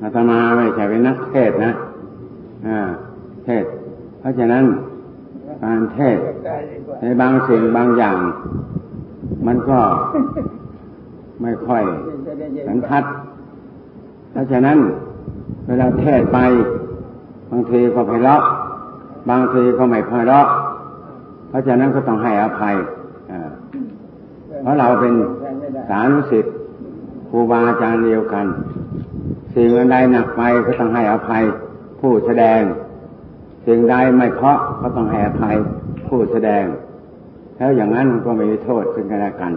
[0.00, 1.72] อาตมาไม่ใช่เป็นนักเทศนะ
[3.44, 3.64] เทศ
[4.20, 4.64] เพราะฉะนั้น
[5.64, 6.18] การเทศ
[7.00, 8.18] ในบางสิ่งบางอย่าง
[9.46, 9.80] มันก็
[11.42, 11.84] ไม่ค่อย
[12.66, 13.04] สันทัด
[14.32, 14.78] เพราะฉะนั้น
[15.66, 16.38] เวลาเทศไป
[17.50, 18.42] บางทีก็ไพเราะ
[19.30, 20.46] บางทีก็ไม่ไพเราะ
[21.48, 22.74] เพราะฉะนั้นก็ต้องให้อภัย
[24.62, 25.14] เพราะเราเป็น
[25.88, 26.54] สารุสิทธิ์
[27.28, 28.46] ครูบาอาจารย์เดียวกัน
[29.60, 31.42] สิ่งใดหนักไปก็ต้องให้อภัย
[32.00, 32.60] ผู้แสดง
[33.66, 35.56] สิ่งใดไม่เพาะก็ต้องให้อภัย
[36.08, 36.64] ผู้แสดง
[37.56, 39.52] แล้วอย่างนั้นก็ไม่มีโทษซึ่งกันและกัน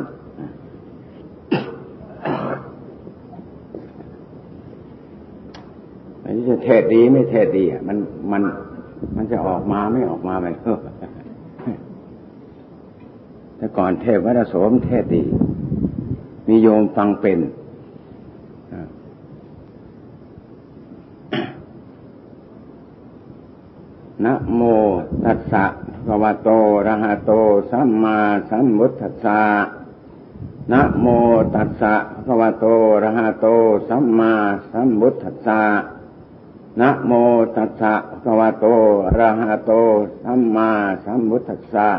[6.23, 7.97] อันนี้จะเทศดีไม่เทศดีอะมัน
[8.31, 8.41] มัน
[9.15, 10.75] มันจะออกมาไม่ออกมาไม่รู้
[13.57, 15.23] แต่ก่อนเทพวัดโสมเทศดี
[16.47, 17.39] มีโยมฟังเป็น
[24.25, 24.61] นะโม
[25.25, 25.65] ตัสสะ
[26.07, 26.49] ภะวะโต
[26.87, 27.31] ระหะโต
[27.71, 28.17] สัมมา
[28.49, 29.41] สัมพุทธัสสะ
[30.71, 31.05] นะโม
[31.55, 32.65] ตัสสะภะวะโต
[33.03, 33.47] ระหะโต
[33.89, 34.33] สัมมา
[34.71, 35.61] สัมพุทธัสสะ
[36.81, 37.11] นะโม
[37.55, 38.65] ตัสสะภะวะโต
[39.19, 39.71] ระหะโต
[40.23, 40.69] สัมมา
[41.05, 41.89] สัมพุทธัสสะ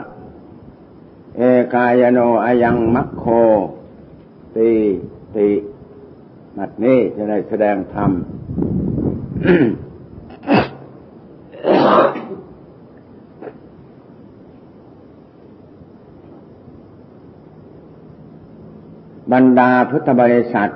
[1.37, 1.43] เอ
[1.75, 3.25] กายโนอายังมัคโค
[4.57, 4.71] ตี
[5.35, 5.51] ติ
[6.59, 8.11] นัดนี้จะได้แสดงธรรม
[19.33, 20.69] บรรดาพุทธบริษัท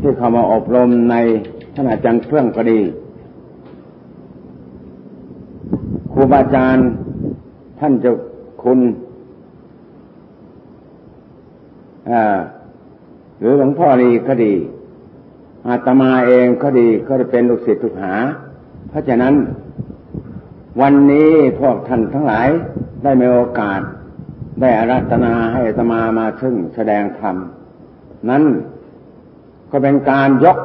[0.00, 1.16] ที่เข้ามาอบรมใน
[1.74, 2.80] ท่านอาจารย์เพื่องก็ดี
[6.12, 6.88] ครูบาอาจารย์
[7.80, 8.14] ท่านเจ้า
[8.62, 8.80] คุณ
[13.40, 14.54] หรือหลวงพ่อนีก็ดี
[15.66, 18.14] อาตมาเองก็ดีก็จะเป็นลูกศิษย์ลูกหา
[18.88, 19.34] เพราะฉะนั้น
[20.80, 21.30] วันนี้
[21.60, 22.48] พวกท่านทั้งหลาย
[23.02, 23.80] ได้มีโอกาส
[24.60, 27.36] ได้อารัธนาให้ตมามาซึ่งแสดงธรรม
[28.30, 28.44] นั้น
[29.70, 30.58] ก็เป็นการยก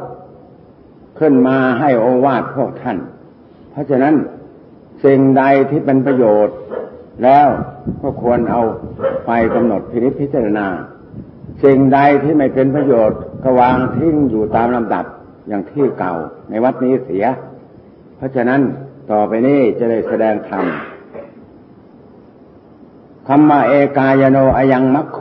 [1.20, 2.98] ขึ้นมาให้โอวาทพวกท่าน
[3.72, 4.16] เพราะฉะนั้น
[5.04, 6.58] สิ่งใดที่เป็นประโยชน์
[7.24, 7.48] แล้ว
[8.02, 8.62] ก็ควรเอา
[9.26, 10.68] ไปกำหนดพินิจพิจารณา
[11.64, 15.06] สิ่งใดที่ไม่เป็นประโยชน์ก็วางทิ้งอยู่ตามลำดับ
[15.48, 16.14] อย่างที่เก่า
[16.50, 17.26] ในวัดนี้เสีย
[18.18, 18.62] เพราะฉะนั้น
[19.12, 20.66] ต่อไปนี้จะได้แสดงธรรม
[23.28, 25.20] คำว่าเอกายโนอายังมัคโค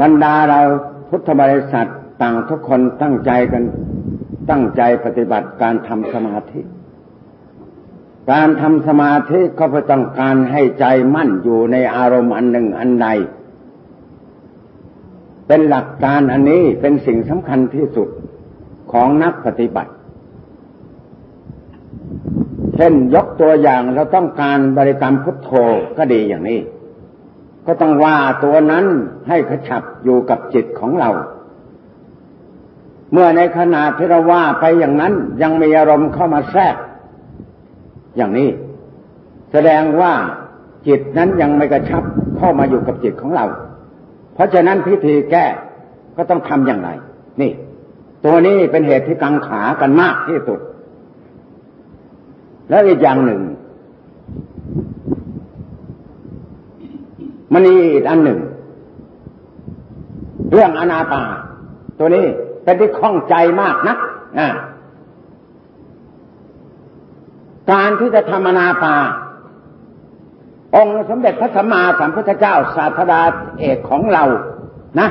[0.00, 0.60] บรรดาเรา
[1.08, 1.88] พุทธบริษัท
[2.22, 3.64] ต่างทุกคนตั้งใจกัน
[4.50, 6.60] ตั้งใจปฏิบัติการทำสมาธิ
[8.32, 10.84] การทำสมาธิก็เพื่อต้องการให้ใจ
[11.14, 13.08] มั่นอยู่ในอารมณ์อันหนึ่งอันใด
[15.46, 18.08] เป็นหลักการอันนี้เป็นสิ่งสำคัญที่สุด
[18.92, 19.92] ของนักปฏิบัติ
[22.76, 25.50] เช่นยกตัวอย่างเราต้องการบริกรรมพุทโธ
[25.98, 26.60] ก็ดีอย่างนี้
[27.66, 28.84] ก็ต้องว่าตัวนั้น
[29.28, 31.10] ให้ขชับอยู่กับจิตของเรา
[33.12, 36.76] เมื่อในขณะที่เราว่าไปอย่างนั้นยังมีอารมณ์เข้ามาแทรก
[38.16, 38.48] อย่างนี้
[39.52, 40.12] แสดงว่า
[40.88, 42.02] จิตนั้นยังไม่กระชับ
[42.38, 43.44] เข้ามาอยู่กับจิตของเรา
[44.34, 45.46] เพราะฉะนั้นพิธีแก้
[46.16, 46.90] ก็ต้องทำอย่างไร
[47.40, 47.52] นี่
[48.24, 50.60] ตัวนี้เป็นเหตุที่กังขากันมากที่สุด
[52.68, 53.40] แล้วอีกอย่างหนึ่ง
[57.52, 58.38] มันมีอีกอันหนึ่ง
[60.52, 61.22] เรื่องอนาปา
[61.98, 62.26] ตัวนี้
[62.64, 64.48] เป็นที่ข้องใจมากนะะ
[67.70, 68.94] การที่จะทำอนาปา
[70.76, 73.20] องค์สมเด็จพระสัมมาสัมพุทธเจ้าศาสดา
[73.58, 74.24] เอกของเรา
[75.00, 75.08] นะ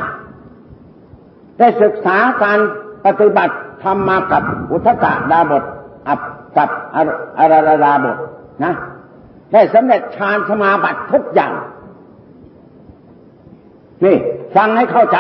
[1.58, 2.60] ได้ศึกษาการ
[3.06, 5.64] ปฏิบัติทำมากับอุทกะดาบท
[6.08, 6.20] อับ
[6.58, 6.70] กับ
[7.40, 8.18] อาราราาบท
[8.64, 8.74] นะ
[9.54, 11.54] ได้สำเร็จฌานสมาบัติทุกอย่าง
[14.06, 14.18] นี่
[14.56, 15.18] ฟังให้เข้าใจ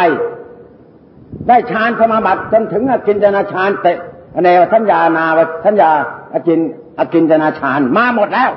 [1.48, 3.98] ได้ฌานสมาบัติจนถึงอกินจนาฌานเตะ
[4.44, 5.26] ในทัญญานา
[5.66, 5.92] ทัญญา
[6.34, 6.60] อกิน
[7.00, 8.52] อกินจนาฌานมาหมดแล้ว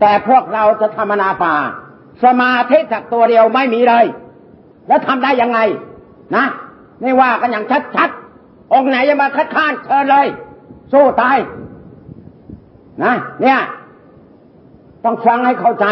[0.00, 1.54] แต่พวกเราจะทำนาป่า
[2.24, 4.06] สมาธิจากตัวเดียวไม่มีเลย
[4.88, 5.58] แล้วทำได้ยังไง
[6.36, 6.44] นะ
[7.04, 7.64] นี่ว่ากันอย่าง
[7.96, 10.26] ชัดๆองค์ไหนจะมาคัดค้านเชิญเลย
[10.92, 11.38] สู้ตาย
[13.04, 13.58] นะเนี่ย
[15.04, 15.86] ต้องฟังให้เข้าใจ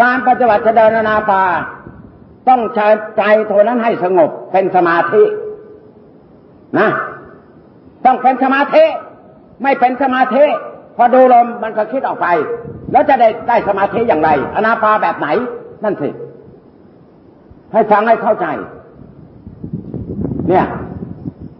[0.00, 1.42] การปฏิบัติเดินนาปา
[2.48, 2.86] ต้องใช้
[3.18, 5.22] ใจตัวนั้นให้สงบเป็นสมาธิ
[6.78, 6.88] นะ
[8.04, 8.84] ต้องเป็นสมาธิ
[9.62, 10.44] ไม่เป็นสมาธิ
[10.96, 12.26] พอดูลมมันก็คิดออกไป
[12.92, 15.28] แล้วจะได้ได้สมาธิอย่างไร อนาปาแบบไหน
[15.84, 16.08] นั่นสิ
[17.72, 18.46] ให้ฟังให้เข้าใจ
[20.48, 20.66] เนี่ย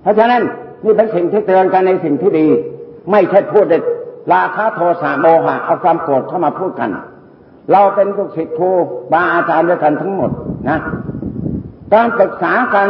[0.03, 0.43] เพราะฉะนั้น
[0.85, 2.47] นี่เป็นสิ่งที่เตือนกันในสิ่งที่ดี
[3.11, 3.83] ไม่ใช่พูดเด็ด
[4.33, 6.91] ราคะโทสะโมหะเอาความโกรธเข้ามาพูดกัน
[7.73, 8.71] เราเป็นลูกศิษย์ครู
[9.13, 10.31] บาอาจารย์ด้วยกันทั้งหมด
[10.69, 10.79] นะ
[11.95, 12.89] การศึกษาการ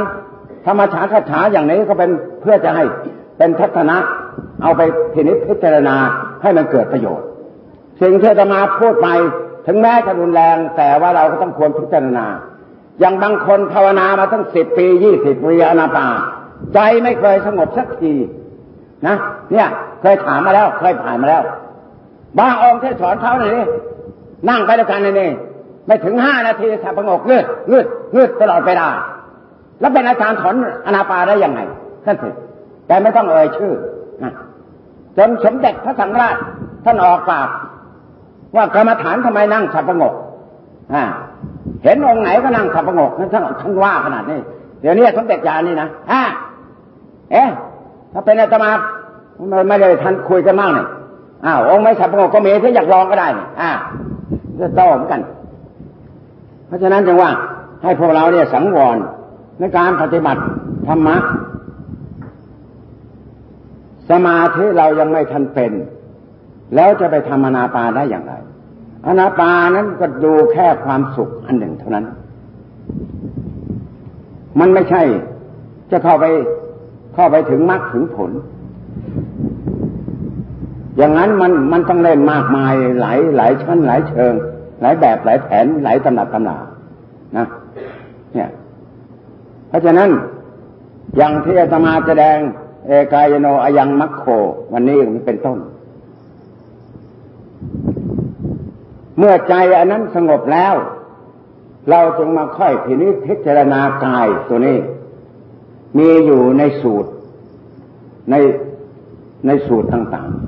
[0.67, 2.11] ธรรมชาติคาถาอย่างนี้ก็เป็น
[2.41, 2.85] เพื่อจะให้
[3.39, 3.97] เป็นทัศนะ
[4.63, 4.83] เอาไป
[5.13, 5.97] พินิจพิจารณา
[6.43, 7.27] ให้มันเกิดประโยชน์
[8.03, 9.09] สิ่งที่จะมาพูดไป
[9.67, 12.27] ถึงแม้จะรุนแรง แต่ว่าเราก็ต้องควรพิจารณา
[13.01, 16.07] อย่างบางคนภาวนามาตั้งสิบปียี่สิบปีอนาปา
[16.75, 18.13] ใจไม่เคยสงบสักที
[19.07, 19.17] นะ
[19.53, 19.69] เนี่ย
[20.01, 21.43] เคยถามมาแล้ว เคยผ่านมาแล้ว
[22.39, 23.53] บางองค์ที่สอนเขาเนี่ย
[24.49, 25.31] นั่งไปด้วยกันนี่
[25.87, 28.89] ไม่ถึงห้านาทีสับประงกเงืดเงืดเงืดตลอดเวลา
[29.81, 30.55] แล้วเป็นอาจารย์ถอน
[30.87, 31.61] อนาปาได้ยังไง
[32.05, 32.31] ท่านสิ
[32.87, 33.73] แต่ไม่ต้องเอ่ยชื่อ
[34.23, 34.33] นะ
[35.17, 36.37] จนสมเด็จพระสังฆราช
[36.85, 37.49] ท่านออกปาก
[38.57, 40.15] ว่ากรรมฐานทำไมนั่งสับประงก
[40.95, 41.05] อ่า
[41.85, 44.39] เห็นองค์ไหนก็นั่งสับประงกนั่นท่านท่านว่าขนาดนี้
[44.81, 46.23] เดี๋ยวนี้สมเด็จยานี่นะอ่า
[47.33, 47.49] เอ๊ะ
[48.13, 48.71] ถ้าเป็นอาตมา
[49.69, 50.89] ไม่ได้ทันคุยกันมากเนี่ย
[51.47, 53.71] อ้าวองค์ไม่สับงกก็มีที่อยากลองก็ได้เนี่ยอ่า
[54.61, 55.21] จะโตเหมือนกัน
[56.67, 57.31] เพราะฉะนั้นจึงว่า
[57.83, 58.97] ให้พวกเราเนี่ยสังวร
[59.59, 60.43] ในการปฏิบัติ
[60.87, 61.17] ธรรมะ
[64.11, 65.73] สมาธิเรายังไม่ทันเป็น
[66.75, 68.35] แล้วจะไปทำอนาปาได้อย่างไร
[69.07, 72.07] อนาปานั้นก็ดูแค่ความสุขอันหนึ่งเท่านั้น
[74.61, 75.03] มันไม่ใช่
[75.91, 76.27] จะเข้าไป
[77.15, 78.31] เข้าไปถึงมรรคถึงผล
[80.97, 84.33] อย่างนั้นมันมันต้องเล่นมากมายหลายหลายชั้นหลายเชิง
[84.81, 86.57] หลายแบบหลายแผนหลายตำหนักตำหนา
[87.37, 87.47] นะ
[88.35, 88.51] เนี่ย
[89.69, 90.11] เพราะฉะนั้น
[91.17, 92.39] อย่างที่อาตมาแสดง
[92.87, 94.25] เอกายโนอายังมัคโค
[94.73, 95.59] วันนี้มันเป็นต้น
[99.19, 100.75] เมื่อใจอันนั้นสงบแล้ว
[101.91, 104.79] เราจึงมาค่อยทีนี้พิจารณากายตัวนี้
[105.99, 107.11] มีอยู่ในสูตร
[108.31, 108.35] ใน
[109.47, 110.41] ในสูตรต่างๆ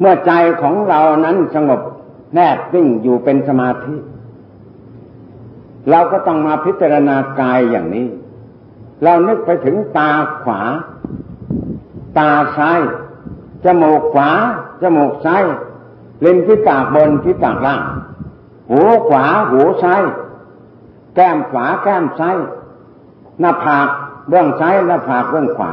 [0.00, 0.32] เมื่อใจ
[0.62, 1.80] ของเรานั้นสงบ
[2.34, 3.94] แนบนิ่งอยู่เป็นสมาธิ
[5.90, 8.06] เราก็ต้องมาพิจารณากายอย่างนี้
[9.04, 10.10] เรานึกไปถึงตา
[10.42, 10.60] ขวา
[12.18, 12.80] ตาซ้าย
[13.64, 14.30] จมูกขวา
[14.82, 15.42] จมูกซ้าย
[16.22, 17.82] เล่นที่ปากบนที่ปากล่าง
[18.70, 20.02] หูขวาหูซ้าย
[21.14, 22.36] แก้มขวาแก้มซ้าย
[23.40, 23.88] หน้าผาก
[24.28, 25.72] เบื้องซ้ายหน้าผากเบื้องขวา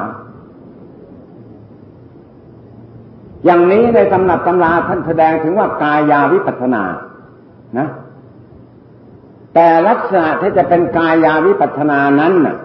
[3.45, 6.83] อย่างนี้ในตำนับตำราท่านแสดงถึงว่ากายาวิปัสนา
[7.77, 7.87] นะ
[9.53, 12.57] แต่ลักษณะที่จะเป็นกายาวิปัสนานั้นน่ะ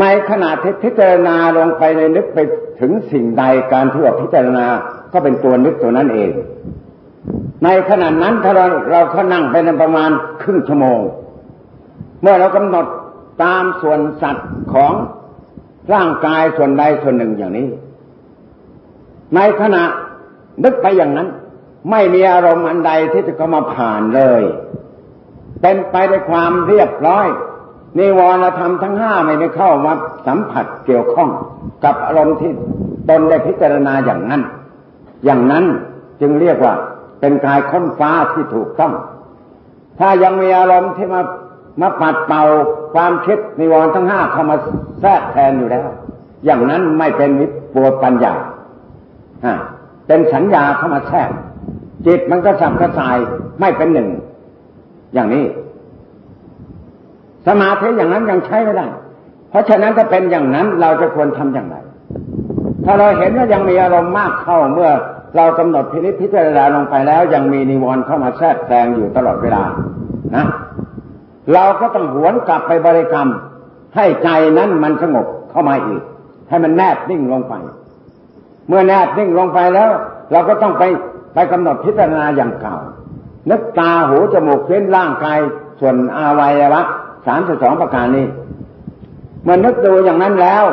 [0.00, 2.38] ในขณะที่พิจารณาลงไปในนึกไป
[2.80, 4.66] ถึงสิ่งใดการที่ว่าพิจารณา
[5.12, 6.30] ก็เป็นตัวนึกตัวนั้นเอง
[7.64, 10.10] ในขณะนั้นถ้าเราเราเขานั่งไปในประมาณ
[10.42, 11.00] ครึ่งชั่วโมง
[12.22, 12.86] เมื่อเรากำหนด
[13.42, 14.92] ตามส่วนสัตว์ของ
[15.92, 17.68] ร่างกายส่วนใดส่วนหนึ่งอย่างนี้
[19.34, 19.82] ในขณะ
[20.64, 21.28] นึกไปอย่างนั้น
[21.90, 24.42] ไม่มีอารมณ์อันใดที่จะเข้ามาผ่านเลย
[25.60, 27.26] เป็นไปด้วยความเรียบร้อย
[27.98, 29.92] นิวรธรรมทั้งห้าไม่ได้เข้ามา
[30.26, 31.28] สัมผัสเกี่ยวข้อง
[31.84, 32.52] กับอารมณ์ที่
[33.08, 34.42] ตนได้พิจารณาอย่างนั้น
[35.26, 35.64] อย่างนั้น
[36.20, 36.74] จึงเรียกว่า
[37.20, 38.92] เป็นกายค้นฟ้าที่ถูกต้อง
[39.98, 41.22] ถ้ายังมีอารมณ์ที่มา
[41.80, 42.42] มาปัดเป่า
[42.94, 44.56] ความคิดนิวรณ์ทั้งห้าเข้ามา
[45.00, 45.86] แทรกแทนอยู่แล้ว
[46.44, 48.34] อย่างนั้นไม่เป็นวิปัวปัญญา
[50.06, 51.30] เป็นสัญญาเข้ามาแทรก
[52.06, 53.16] จิตมันก็สับกระสาย
[53.60, 54.08] ไม่เป็นหนึ่ง
[55.14, 55.44] อย่างนี้
[57.46, 58.86] สมาธิอย่างนั้นยังใช้ไม่ได้
[59.50, 61.76] เพราะฉะนั้นถ้าเป็นอย่างนั้นเราจะควรทำอย่างไร
[62.84, 64.90] ถ้าเราเห็นว่ายังมีอารมณ์มากเข้าเมื่อ
[65.36, 69.62] เรากำหนดพินิจพิจารณาลงไปแล้ว ยังมีนิวรณ์เข้ามาแทรกแซงอยู่ตลอดเวลา
[70.36, 70.46] นะ
[71.52, 73.28] เราก็ต้องหวนกลับไปบริกรรม
[73.96, 74.28] ให้ใจ
[74.58, 76.02] นั้นมันสงบเข้ามาอีก
[76.48, 77.54] ให้มันแนบนิ่งลงไป
[78.68, 79.90] เมื่อแนบนิ่งลงไปแล้ว
[80.32, 80.82] เราก็ต้องไป
[81.34, 82.76] ไปกำหนดพิจารณาอย่างเก่า
[83.50, 85.38] นึกตาหูจมูกเส้นร่างกาย
[85.80, 86.82] ส่วนอาวัยวะ
[87.26, 88.26] สามสิบสองประการนี้
[89.42, 90.64] เมื่อนึกดูอย่างนั้นแล้ว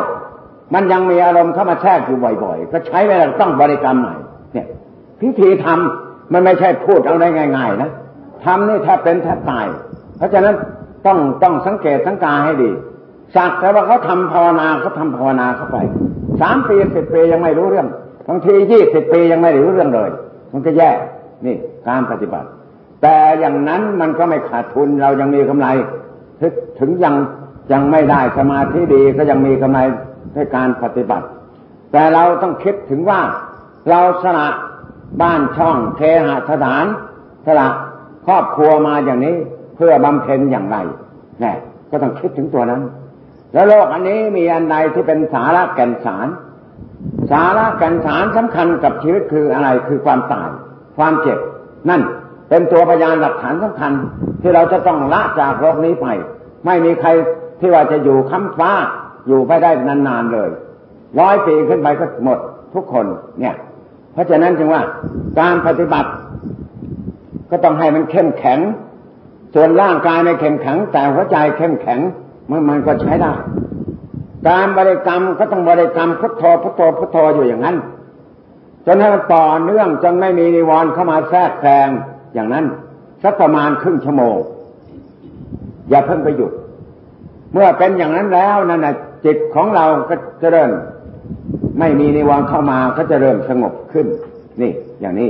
[0.74, 4.23] มันยังมีอารมณ์เข้ามาแทรกอยู่บ่อย ๆ ก็ใช้เวลาต้องบริกรรมใหม่เนี่ย
[5.24, 7.28] พิธีทำมันไม่ใช่พูดเอาได้
[7.58, 7.92] ง่าย ๆ นะ
[8.46, 9.66] ทำนี่แทบเป็นแทบตาย
[10.18, 10.56] เพราะฉะนั้น
[11.06, 12.72] ต้องต้องสังเกตสังกาให้ดี
[13.36, 15.78] สักแต่ว่าเขาทำภาวนาเขาทำภาวนาเข้าไป
[16.42, 17.88] สามปีสิบปียังไม่รู้เรื่อง
[18.28, 20.10] บางทียี่สิบปียังไม่รู้เรื่องเลย
[20.52, 20.92] มันก็แย่
[21.46, 21.56] นี่
[21.88, 22.48] การปฏิบัติ
[23.02, 25.68] แต่อย่างนั้นมันก็ไม่ขาดทุนเรายังมีกำไร
[26.80, 27.16] ถึงยัง
[27.74, 29.80] ยังไม่ได้สมาธิดีก็ยังมีกำไร
[30.34, 31.26] ในการปฏิบัติ
[31.92, 33.22] แต่เราต้องคิดถึงว่า
[33.90, 34.50] เราสละ
[35.22, 36.86] บ้านช่องเคหสถาน
[37.46, 37.68] สละ
[38.26, 39.36] ครอบครัวมาอย่างนี้
[39.76, 40.78] เพื่อบำเพ็ญอย่างไร
[41.44, 41.54] นี่
[41.92, 42.82] ก็ต้องคิดถึงตัวนั้น
[43.54, 46.28] แล้วโลกอันนี้มีอันใดที่เป็นสาระแก่นสาร
[47.32, 50.50] สาระแก่นสารสำคัญกับชีวิตคืออะไรคือความตาย
[50.98, 51.40] ความเจ็บ
[51.90, 52.02] นั่น
[52.50, 53.94] เป็นตัวพยานหลักฐานสำคัญ
[54.42, 56.08] ที่เราจะต้องละจากโลกนี้ไป
[56.66, 57.10] ไม่มีใคร
[57.60, 58.72] ที่ว่าจะอยู่ค้ำฟ้า
[59.28, 60.50] อยู่ไปได้นานๆเลย
[61.20, 62.40] ร้อยปีขึ้นไปก็หมด
[62.74, 63.06] ทุกคน
[63.40, 63.56] เนี่ย
[64.14, 64.82] เพราะฉะนั้นจึงว่า
[65.40, 66.10] การปฏิบัติ
[67.50, 68.60] ก็ต้องให้มันเข้มแข็ง
[69.54, 72.00] ส่วนร่างกายในเข้มแข็ง แต่หัวใจเข้มแข็ง
[72.50, 73.34] มันมันก็ใช้ได้
[74.50, 77.78] การบริกรรมก็ต้องบริกรรมพุทโธพุทโธพุทโธอยู่อย่างนั้น
[78.86, 81.90] จนให้มันต่อเนื่องจนไม่มีนิวรณ์เข้ามาแทรกแซง
[82.34, 82.66] อย่างนั้น
[83.24, 84.38] สักประมาณครึ่งชั่วโมง
[85.90, 86.52] อย่าเพิ่งไปหยุด
[87.54, 90.72] เมื่อเป็นอย่างนั้นแล้วนั่นแหะจิตของเราก็จะเริ่ม
[91.80, 94.06] ไม่มีนิวรณ์เข้ามาก็จะเริ่มสงบขึ้น
[94.62, 95.30] นี่ อย่างนี้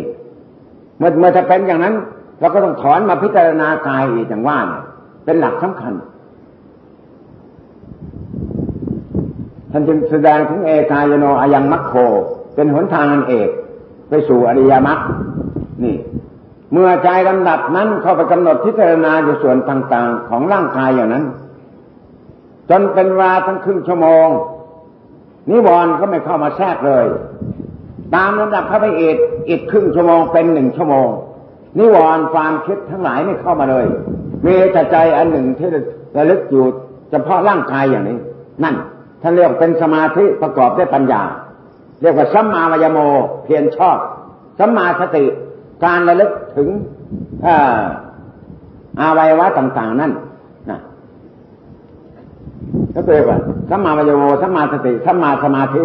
[0.98, 1.96] เมื่อเมื่อจะเป็นอย่างนั้น
[2.40, 4.84] เราก็ต้องถอนมาพิจารณากายอีกอย่างว่าเนี่ย
[5.26, 5.94] เป็นหลักสำคัญ
[9.72, 11.94] ท่านจึงแสดงถึงเอกายโนอายังมัคโค
[12.56, 13.50] เป็นหนทางอันเอก
[14.10, 15.00] ไปสู่อริยมรรค
[15.84, 15.96] นี่
[16.74, 21.26] เมื่อใจลำดับนั้นเข้าไปกำหนดพิจารณาอยู่ส่วนต่าง ๆ ของร่างกายอย่างนั้น
[22.70, 24.28] จนเป็นเวลาทั้งครึ่งชั่วโมง
[25.50, 27.06] นิวรณ์ก็ไม่เข้ามาแทรกเลย
[28.16, 29.18] ตามลำดับเข้าไปอีก
[29.50, 31.08] อีกครึ่งชั่วโมงเป็นหนึ่งชั่วโมง
[31.80, 33.86] นิวรณ์ความคิดทั้งหลายไม่เข้ามาเลย
[34.46, 35.70] มีแต่ใจอันหนึ่งที่
[36.18, 36.66] ระลึกอยู่
[37.12, 38.18] เฉพาะร่างกายอย่างนี้
[38.64, 38.76] นั่น
[39.22, 41.22] ท่านเรียกเป็นสมาธิประกอบด้วยปัญญา
[42.02, 43.00] เรียกว่าสัมมาวายโม
[43.44, 43.98] เพียรชอบ
[44.60, 45.26] สัมมาสติ
[45.86, 46.70] การระลึกถึง
[49.00, 50.14] อาวัยวะต่าง ๆ นั่น
[52.94, 55.84] ก็เรียกว่าสัมมาวายโมสัมมาสติสัมมาสมาธิ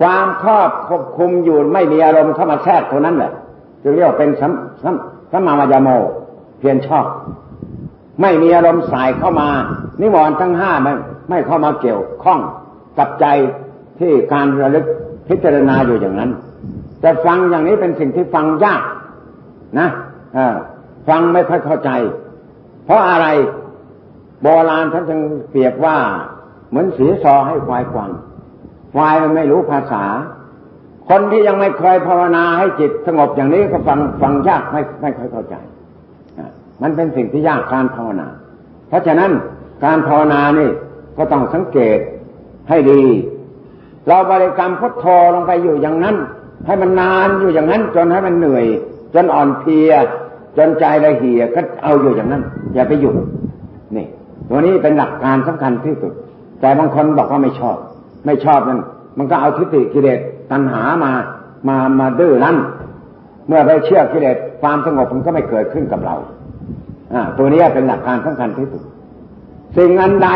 [0.00, 3.32] ความครอบควบคุมอยู่ไม่มีอารมณ์เข้ามาแทรกตัวนั้นแหละ
[3.82, 4.52] จึงเรียกว่าเป็นสัม
[4.82, 4.94] สัม
[5.32, 5.88] สัมมาวายโม
[6.58, 7.06] เพียรชอบ
[8.20, 9.48] ไม่มีอารมณ์สายเข้ามา
[10.00, 10.92] นิวรณ์ทั้งห้าไม่
[11.30, 12.40] ไม่เข้ามาเกี่ยวข้อง
[12.98, 13.26] กับใจ
[13.98, 14.86] ที่การระลึก
[15.28, 16.30] พิจารณาอยู่อย่างนั้น
[17.00, 18.82] แต่ฟังอย่างนี้เป็นสิ่งที่ฟังยาก
[19.78, 19.88] นะ
[21.08, 21.90] ฟังไม่ค่อยเข้าใจ
[22.84, 23.26] เพราะอะไร
[24.42, 25.20] โบราณท่านจึง
[25.50, 25.96] เปรียบว่า
[26.70, 28.10] เหมือนสีซอให้ควายฟัง
[28.94, 30.04] ควายมันไม่รู้ภาษา
[31.08, 35.54] คนที่ยังไม่เคยภาวนาให้จิตสงบอย่างนี้ก็ฟังฟังยากไม่ไม่ค่อยเข้าใจ
[36.82, 38.28] มันเป็นสิ่งที่ยากการภาวนา
[38.88, 39.30] เพราะฉะนั้น
[39.84, 40.70] การภาวนานี่
[41.18, 41.98] ก็ต้องสังเกต
[42.68, 43.02] ให้ดี
[44.06, 46.16] เราบริกรรมพุทโธลงไปอยู่อย่างนั้น
[46.66, 48.66] ให้มันนานอยู่อย่างนั้น จนให้มันเหนื่อย
[49.14, 49.92] จนอ่อนเพลีย
[50.56, 52.42] จนใจละเหี่ยก็เอาอยู่อย่างนั้น
[52.74, 53.16] อย่าไปหยุด
[54.52, 56.12] วันนี้เป็นหลักการสำคัญที่สุด
[56.60, 57.76] แต่บางคนบอกว่าไม่ชอบ
[58.26, 58.80] ไม่ชอบนั่น
[59.18, 60.18] มันก็เอาทิฏฐิกิเลส
[60.50, 61.12] ตัณหามา
[61.68, 62.56] มามาดื้อรั้น
[63.48, 66.16] เมื่อไปเชื่อกิเลสความสงบมันก็ไม่เกิดขึ้นกับเรา
[67.12, 68.82] อ่าตัวนี้เป็นหลักการสำคัญที่สุด
[69.76, 70.28] สิ่งอันใด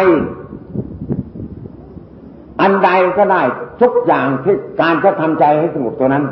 [2.63, 3.43] อันใดก็ได้
[3.81, 6.25] ทุกอย่างที่การจะทำใจให้สงบตัวนั้น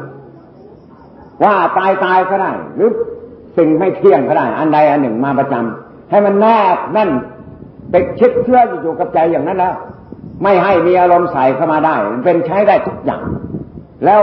[1.45, 2.91] ว่าตายตายก็ได้ หรือ
[3.57, 7.11] สิ่งไม่เที่ยงก็ได้ อันใดอันหนึ่งมาประจำให้มันแนบแน่น
[7.91, 9.75] ไปชิดเชื่ออยู่กับใจอย่างนั้นแล้ว
[10.43, 13.25] ไม่ให้มีอารมณ์ใส่เข้ามาได้มันเป็นใช้ได้ทุกอย่าง
[14.05, 14.21] แล้ว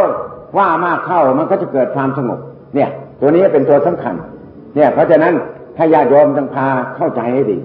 [0.58, 2.40] ว่ามากเข้ามันก็จะเกิดความสงบ
[2.76, 2.90] เนี่ย
[3.20, 4.16] ตัวนี้เป็นตัวสำคัญ
[4.76, 5.34] เนี่ย เพราะฉะนั้น
[5.78, 7.58] ถ้าญาติโยมต้องพาเข้าใจให้ดี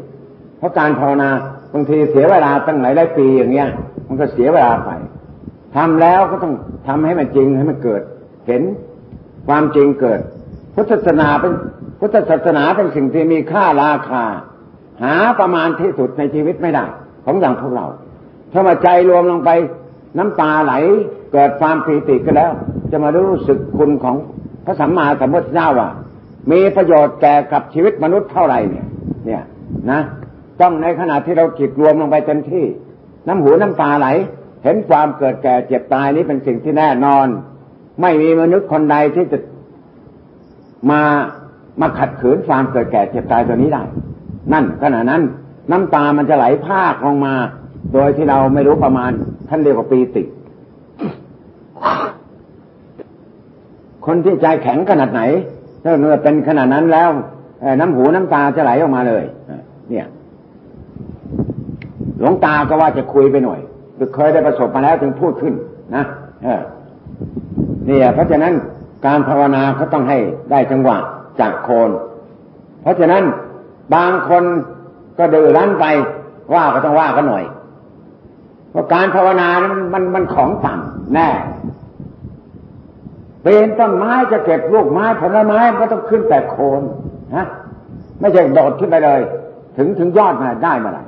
[0.58, 1.30] เพราะการภาวนา
[1.72, 3.68] บางทีเสียเวลาตั้งหลายหลายปีอย่างเงี้ย
[4.08, 4.90] มันก็เสียเวลาไป
[5.76, 6.54] ทำแล้วก็ต้อง
[6.86, 8.02] ทำให้มันจริงให้มันเกิด
[8.46, 8.62] เห็น
[9.48, 10.20] ความจริงเกิด
[10.74, 11.52] พุทธศาสนาเป็น
[12.00, 14.24] พุทธศาสนาเป็นสิ่งที่มีค่าราคา
[15.02, 16.84] หาประมาณที่สุดในชีวิตไม่ได้
[17.24, 17.86] ของอย่างพวกเรา
[18.52, 19.50] ถ้ามาใจรวมลงไป
[20.18, 20.74] น้ำตาไหล
[21.32, 22.52] เกิดความปีติก็แล้ว
[22.90, 24.16] จะมารู้สึกคุณของ
[24.64, 25.90] พระสัมมาสัมพุทธเจ้าว่า
[26.50, 28.86] มีประโยชน์แก่กับชีวิตมนุษย์เท่าไหร่เนี่ย
[29.26, 29.42] เนี่ย
[29.90, 30.00] นะ
[30.60, 32.64] ต้องในขณะที่เราจิตรวมลงไปเต็มที่
[33.28, 34.08] น้ำหูน้ำตาไหล
[34.64, 37.26] เห็นความเกิดแก่เจ็บตายนี้เป็นสิ่งที่แน่นอน
[38.00, 39.38] ไม่มีมนุษย์คนใดที่จะ
[40.90, 41.02] มา
[41.80, 43.82] มาขัดขืนความเกิดแก่เจ็บตายตัวนี้ได้
[44.52, 45.22] นั่นขณะนั้น
[45.70, 47.34] น้ำตามันจะไหลภาคลงมา
[47.92, 49.10] โดยที่เราไม่รู้ประมาณ
[49.48, 50.22] ท่านเรียกว่าปีติ
[54.06, 55.22] คนที่ใจแข็งขนาดไหน
[55.82, 57.08] ถ้าเมื่อเป็นขนาดนั้นแล้ว
[57.80, 59.24] น้ำหูน้ำตาจะไหลออกมาเลย
[59.90, 60.06] เนี่ย
[62.18, 63.60] หลวงตาก็ว่าจะคุยไปหน่อย
[64.14, 65.54] เคยได้ประสบมาแล้วจึงพูดขึ้น
[65.94, 66.04] นะ
[66.44, 66.62] เออ
[67.88, 68.52] นี่ยเพราะฉะนั้น
[69.06, 70.18] การภาวนาเขาต้องให้
[70.50, 70.96] ได้จังหวะ
[71.40, 71.90] จากโคน
[72.82, 73.22] เพราะฉะนั้น
[73.94, 74.44] บางคน
[75.18, 75.86] ก็ดื้อรั้นไป
[76.54, 77.44] ว่าก็ต้องว่ากันหน่อย
[78.70, 81.28] เพราะการภาวนานั้นมันมันของต่ำแน่
[83.44, 86.82] ปีนต้นไม้จะเก็บลูกไม้ผลไม้มันก็ต้องขึ้นแต่โคน
[87.36, 87.46] ฮะ
[88.20, 89.20] ไม่ใช่โดดขึ้นไปเลย
[89.76, 91.04] ถึงถึงยอดมาได้มาไหร่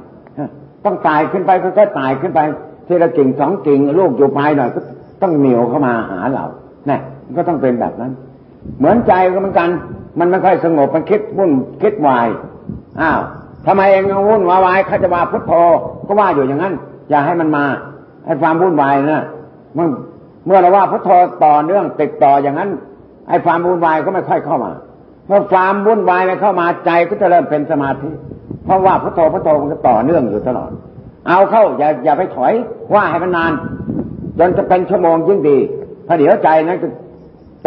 [0.85, 2.41] ต้องตายขึ้นไปก็แค่ตายขึ้นไป
[2.87, 4.81] ทีละกิ่งสองกิ่งลูกอยู่ปลายหน่อยก็
[5.23, 6.45] ต้องเหนียวเข้ามาหาเรา
[6.87, 7.01] เนี่ย
[7.37, 8.13] ก็ต้องเป็นแบบนั้น
[8.79, 9.69] เหมือนใจก็เหมือนกัน
[10.19, 11.51] มันไม่ค่อยสงบมันคิดวุ่น
[11.83, 12.27] คิดวาย
[13.01, 13.21] อ้าว
[13.67, 15.53] ทำไมเองวุ่นวายเขาจะว่าพุทโธ
[16.07, 16.75] ก็ว่าอยู่อย่างนั้น
[17.11, 17.65] อย่าให้มันมา
[18.25, 19.25] ไอ้ความวุ่นวายนะ
[19.77, 19.89] มัน
[20.47, 21.11] เมื่อเราว่าพุทโธ
[21.45, 22.71] ต่อเนื่องติดต่ออย่างนั้น
[23.29, 24.73] ไอ้ความวุ่นวายก็ไม่ค่อยเข้ามา
[25.27, 28.11] เมื่อความวุ่นวายไม่เข้ามาใจก็จะเริ่มเป็นสมาธิ
[28.65, 30.71] เพราะว่าพุทโธพุทโธมันก็ต่อเนื่องอยู่ตลอด
[31.29, 32.53] เอาเข้าอย่าอย่าไปถอย
[32.95, 33.53] ว่าให้มันนาน
[34.39, 35.59] จนจะเป็นชั่วโมงยิ่งดี
[36.07, 36.89] พอเดี๋ยวใจนั้นจะ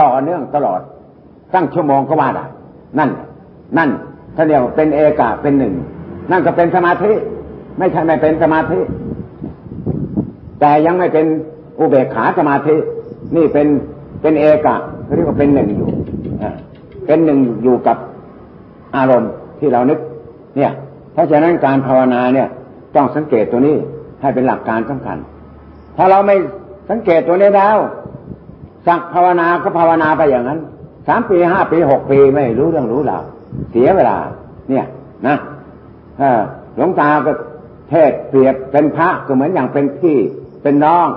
[0.02, 0.82] ต่อเนื่องตลอด
[1.54, 2.46] ตั้งชั่วโมงก็ว่าได้
[3.00, 3.10] นั่น
[3.78, 3.90] นั่น
[4.36, 5.74] ถ้าเรียกเป็นเอกาเป็นหนึ่ง
[6.32, 7.12] นั่นก็เป็นสมาธิ
[7.78, 8.80] ไม่ใช่ไม่เป็นสมาธิ
[10.60, 11.26] แต่ยังไม่เป็น
[11.80, 12.76] อุเบกขาสมาธิ
[13.36, 13.68] นี่เป็น
[14.22, 14.76] เป็นเอกะ
[15.16, 15.90] เรียกว่าเป็นหนึ่งอยู่
[17.06, 17.98] เป็นหนึ่งอยู่กับ
[18.96, 20.00] อารมณ์ที่เรานึก
[20.58, 20.72] เนี่ย
[21.14, 22.48] เพราะฉะนั้นการภาวนาเนี่ย
[22.96, 23.76] ต้องสังเกตตัวนี้
[24.22, 25.18] ให้เป็นหลักการสำคัญ
[25.98, 26.36] ถ้าเราไม่
[26.90, 27.78] สังเกตตัวนี้แล้ว
[28.88, 30.60] สักภาวนาก็ภาวนาไปอย่างนั้น
[31.08, 33.24] สามปีห้าปีหกปีไม่รู้เรื่องรู้ราว
[33.72, 34.18] เสียเวลา
[34.70, 34.86] เนี่ย
[35.28, 35.38] นะ
[36.76, 37.32] หลวงตาก็
[37.90, 40.18] เทศเปรียบเป็นพระก็เหมือนอย่างเป็นพี่
[40.64, 41.08] เป็นน้อง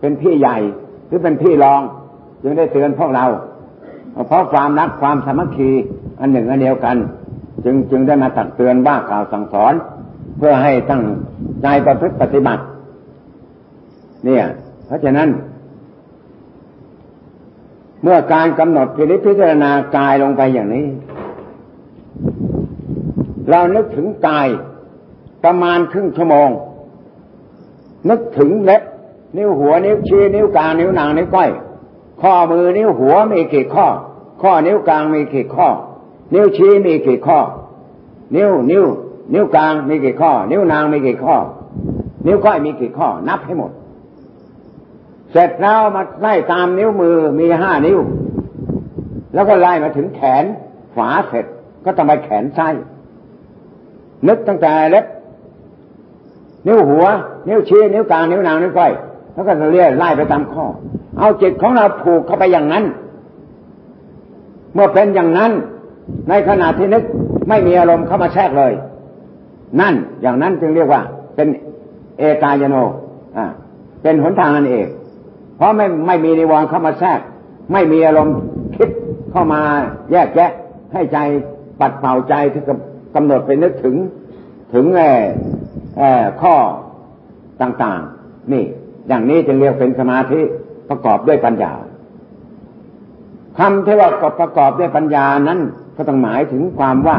[0.00, 0.58] เป็นพี่ใหญ่
[1.06, 1.80] หรือเป็นพี่รอง
[2.42, 3.26] จึงได้เตือนพวกเรา
[4.26, 5.70] เพราะความรักความสามัคคี
[6.20, 6.96] อันหนึ่งอันเดียวกัน
[7.64, 9.72] จึงจึงได้มาตักเตือนว่ากล่าวสั่งสอน
[10.38, 11.02] เพื่อให้ตั้ง
[11.62, 12.62] ใจประพฤติปฏิบัติ
[14.24, 14.44] เนี่ย
[14.86, 15.28] เพราะฉะนั้น
[18.02, 20.86] เมื่อการกำหนดพิริพิจารณากายลงไปอย่างนี้
[23.52, 24.48] เรานึกถึงกาย
[25.44, 26.48] ประมาณครึ่งชั่วโมง
[28.10, 28.82] นึกถึงเล็บ
[29.36, 31.50] นิ้วหัวนิ้วชี้นิ้วกลางนิ้วนางนิ้วก้อย
[32.22, 33.86] ข้อมือนิ้วหัวมีกี่ข้อ
[34.42, 35.68] ข้อนิ้วกลางมีกี่ข้อ
[36.34, 37.38] นิ้วชี้มีกี่ข้อ
[38.36, 38.84] นิ้วนิ้ว
[39.34, 41.36] นิ้วกลางมีกี่ข้อ นิ้วนางมีกี่ข้อ
[42.26, 43.70] นิ้วก้อยมีกี่ข้อ นับให้หมด
[45.30, 47.98] เสร็จแล้วมาไล่ตามนิ้วมือมีห้านิ้ว
[49.34, 50.44] แล้วก็ไล่มาถึงแขน
[50.94, 51.44] ขวาเสร็จ
[51.84, 52.74] ก็ต้องไปแขนซ้าย
[54.28, 55.04] นึกตั้งแต่เล็บ
[56.66, 57.04] นิ้วหัว
[57.48, 58.92] นิ้วชี้นิ้วกลางนิ้วนางนิ้วก้อย
[59.32, 60.64] แล้วก็เรียไล่ไปตามข้อ
[61.18, 62.84] เอาจิตของเราผูกเข้าไปอย่างนั้น
[64.74, 65.52] เมื่อเป็นอย่างนั้น
[66.28, 67.04] ในขณะที่นึก
[67.48, 68.72] ไม่มีอารมณ์เข้ามาแทรกเลย
[69.80, 71.02] นั่นอย่างนั้นจึงเรียกว่า
[71.34, 71.48] เป็น
[72.18, 72.76] เอกายโน
[73.36, 73.46] อ่า
[74.02, 74.88] เป็นหนทางอันเอก
[75.56, 77.20] เพราะไม่ไม่มีนิวรณ์เข้ามาแทรก
[77.72, 78.36] ไม่มีอารมณ์
[78.76, 78.88] คิด
[79.30, 79.60] เข้ามา
[80.12, 80.50] แยกแยะ
[80.92, 81.18] ให้ใจ
[81.80, 82.78] ปัดเป่าใจที่กับ
[83.14, 83.96] กำหนดไปนึกถึง
[84.74, 84.84] ถึง
[86.42, 86.54] ข้อ
[87.62, 88.64] ต่างๆ นี่
[89.08, 90.40] อย่างนี้จึงเรียกเป็นสมาธิ
[90.88, 91.72] ประกอบด้วยปัญญา
[93.58, 94.08] คำที่ว่า
[94.40, 95.60] ประกอบด้วยปัญญานั้น
[95.96, 97.18] ก็ต้องหมายถึงความว่า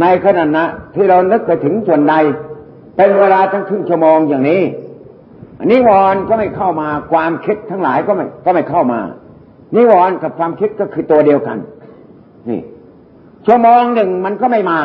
[0.00, 2.14] ในขณะนะที่เรานึกไปถึงส่วนใด
[2.96, 4.62] เป็นเวลาทั้งครึ่งชั่วโมงอย่างนี้
[5.70, 9.00] นิวรณ์ก็ไม่เข้ามาความคิดทั้งหลายก็ไม่ก็ไม่เข้ามา
[9.76, 11.58] นิวรณ์กับความคิดก็คือตัวเดียวกัน
[12.48, 12.60] นี่
[13.46, 14.80] ชั่วโมงหนึ่งมันก็ไม่มา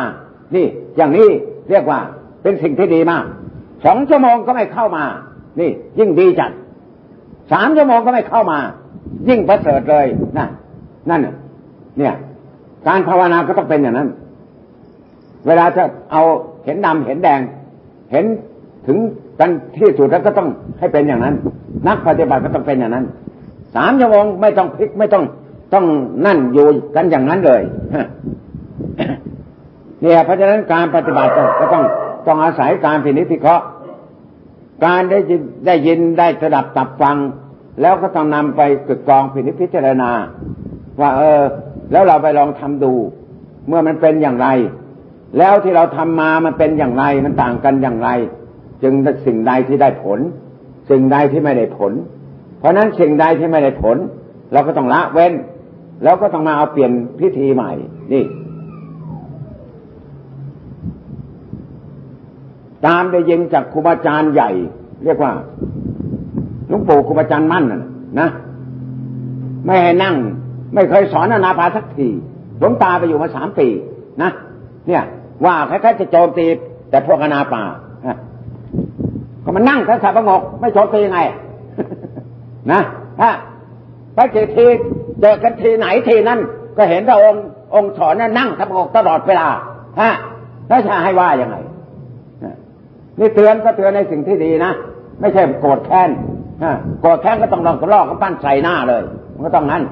[0.55, 0.65] นี่
[0.97, 1.27] อย่างนี้
[1.69, 1.99] เรียกว่า
[2.43, 3.23] เป็นสิ่งที่ดีมาก
[3.85, 5.03] สองชั่วโมงก็ไม่เข้ามา
[5.59, 6.51] นี่ ยิ่งดีจัด
[7.51, 8.59] สามชั่วโมงก็ไม่เข้ามา
[9.29, 10.05] ยิ่งประเสริฐเลย
[10.37, 10.49] นั่น
[11.09, 11.21] นั่น
[11.97, 12.13] เนี่ย
[12.87, 14.09] การภาวนาก็ต้องเป็นอย่างนั้น
[15.47, 16.21] เวลาจะเอา
[16.65, 17.39] เห็นดำเห็นแดง
[18.11, 18.25] เห็น
[18.87, 18.97] ถึง
[19.39, 21.35] กันที่สุดแล้วก็ต้องให้เป็นอย่างนั้น
[21.87, 23.05] นักปฏิบัติก็ต้องเป็นอย่างนั้น
[23.75, 25.23] สามชั่วโมงไม่ต้องพลิกไม่ต้อง
[25.73, 25.85] ต้อง
[26.25, 27.61] นั่นอยู่กันอย่างนั้นเลย
[30.01, 31.83] เนี่ยเพราะฉะนั้นการปฏิบัติก็ต้อง
[32.27, 33.65] ต้องอาศัยการพินิจพิเคราะห์
[34.85, 37.17] การได้ยินได้ยินได้สดับตับฟัง
[37.81, 40.11] แล้วก็ต้องนำไปกึกกองพินิจพิจารณา
[40.99, 41.41] ว่าเออ
[41.91, 42.93] แล้วเราไปลองทำดู
[43.67, 44.47] เมื่อมันเป็นอย่างไร
[45.37, 48.09] แล้วที่เราทำมามันเป็นอย่างไรมันต่างกันอย่างไร
[48.83, 48.93] จึง
[49.25, 50.19] สิ่งใดที่ได้ผล
[50.89, 51.93] สิ่งใดที่ไม่ได้ผล
[52.59, 53.97] เพราะนั้นสิ่งใดที่ไม่ได้ผล
[54.53, 55.33] เราก็ต้องละเว้น
[56.03, 57.71] แล้วก็ต้องมาเอาเปลี่ยนพิธีใหม่
[58.13, 58.23] นี่
[62.85, 64.49] ตามได้ยินจากครูบาอาจารย์ใหญ่
[65.05, 65.31] เรียกว่า
[66.71, 67.65] ลวงปู่ครูบาอาจารย์มั่น
[68.19, 68.29] นะ
[69.65, 70.15] ไม่ให้นั่ง
[70.73, 72.07] ไม่เคยสอนอนาปาสักที
[72.59, 73.67] หลวงตาไปอยู่มาสามปี
[74.21, 74.31] นะ
[74.87, 75.03] เนี่ย
[75.45, 76.45] ว่าคล้ายๆจะโจมตี
[76.89, 77.61] แต่พวกอนาปา
[79.43, 81.19] ก็มันนั่งถ้าสับงกไม่โจมตียังไง
[82.71, 82.81] นะ
[83.19, 83.29] ถ้า
[84.15, 84.65] ไปเจที
[85.21, 86.39] เจอกันทีไหนทีนั่น
[86.77, 87.43] ก็เห็นพระองค์
[87.75, 89.47] องค์สอนนั่งสับงกตลอดเวลา
[90.01, 90.11] ฮะ
[90.67, 91.55] แล้วจะให้ว่ายังไง
[93.19, 94.71] นี่เตือนก็เตือนในสิ่งที่ดีนะ
[95.19, 96.09] ไม่ใช่โกรธแค้น
[97.01, 99.03] โกรธแค้นก็ต้องลองก็ลอกก็ปั้นใส่หน้าเลย
[99.33, 99.83] มันก็ต้องนั้น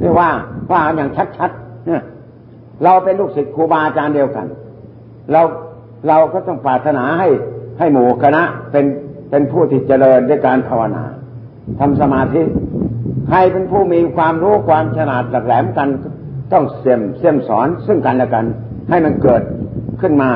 [0.00, 0.30] เรียกว่า
[0.72, 4.46] ว่าอย่างชัดๆเราเป็นลูกศิษย์ครูบาอาจารย์เดียวกัน
[5.32, 5.40] เรา
[6.08, 7.28] เราก็ต้องปรารถนาให้
[7.78, 8.84] ให้หมู่คณะเป็น
[9.30, 11.04] เป็นผู้ที่เจริญด้วยการภาวนา
[11.80, 12.42] ทำสมาธิ
[13.28, 15.88] ใครเป็นผู้มีความรู้ความฉลาดหลักแหลมกัน
[16.52, 18.44] ต้องเสี่ยมเสี่ยมสอนซึ่งกันและกัน
[18.90, 19.42] ให้มันเกิด
[20.00, 20.30] ขึ้นมา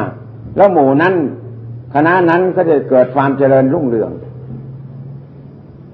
[0.56, 1.14] แล้วหมู่นั้น
[1.94, 4.10] คณะนั้นก็จะเกิดความเจริญรุ่งเรือง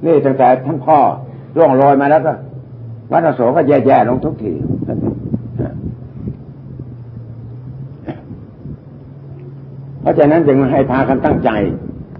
[0.07, 0.99] นี่ตั้งแต่ท่านพ่อ
[1.57, 2.33] ร่วงโรยมาแล้วก็
[3.13, 4.53] วัดโสก็แย่ๆลงทุกที
[10.01, 11.51] เพราะฉะนั้นจึงให้พากันตั้งใจ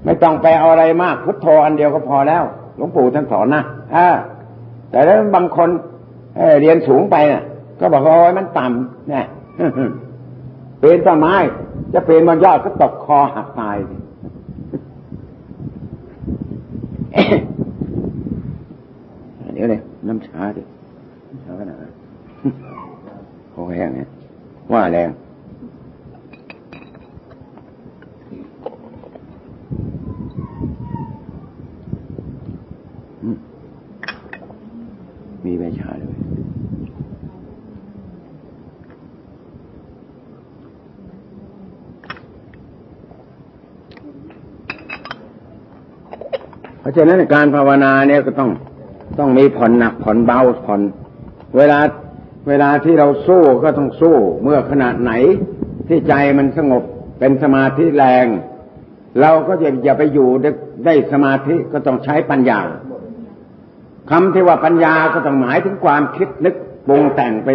[0.05, 2.43] ไม่ต้องไปเอาอะไรมาก พุทโธอันเดียวก็พอแล้ว
[2.77, 3.63] หลวงปู่ท่านสอนนะ
[3.95, 4.09] อ่า
[4.91, 5.69] แต่แล้วบางคน
[6.37, 7.43] เเรียนสูงไปน่ะ
[7.81, 9.27] ก็บอกว่าโอ้ยมันต่ำเนี่ย
[10.85, 11.35] เป็นต้นไม้
[11.95, 13.77] จะเป็นบนยอดก็ตกคอหักตาย
[19.55, 20.63] เดี๋ยวเลยน้ำชาดิ
[21.45, 21.79] ชาขนาด
[23.53, 24.09] โอ้แห้งเนี่ย
[24.73, 25.11] ว่าแรง
[35.45, 36.14] มีใบชาด้วย
[46.85, 48.51] เพราะฉะนั้นการภาวนาเนี่ยก็ต้อง
[49.19, 50.81] ต้องมีผ่อนหนักผ่อนเบาผ่อน
[51.57, 51.79] เวลา
[52.49, 55.13] เวลาที่เราสู้ก็ต้องสู้เมื่อขนาดไหน
[55.89, 56.83] ที่ใจมันสงบ
[57.19, 58.27] เป็นสมาธิแรง
[59.21, 60.51] เราก็อย่าอย่าไปอยู่ได้
[60.85, 62.61] ไดสมาธิก็ต้องใช้ปัญญา
[64.11, 66.55] คำที่ว่าปัญญาก็ต้องหมายถึงความคิดนึก
[66.87, 67.49] ปรุงแต่งไป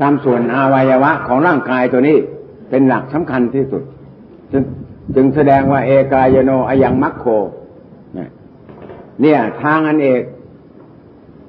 [0.00, 2.16] ตามส่วนอวัยวะของร่างกายตัวนี้
[2.70, 3.82] เป็นหลักสำคัญที่สุด
[5.14, 7.26] จึงแสดงว่าเอกายโนอายังมัคโค
[9.22, 10.22] เนี่ย ทางอันเอก